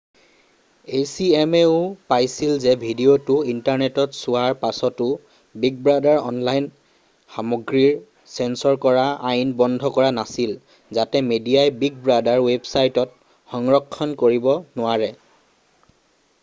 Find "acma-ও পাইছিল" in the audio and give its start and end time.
0.99-2.53